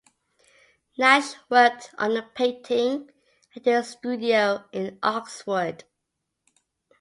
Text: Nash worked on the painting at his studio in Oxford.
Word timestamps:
Nash 0.97 1.35
worked 1.47 1.93
on 1.99 2.15
the 2.15 2.23
painting 2.23 3.11
at 3.55 3.65
his 3.65 3.89
studio 3.89 4.65
in 4.71 4.97
Oxford. 5.03 5.83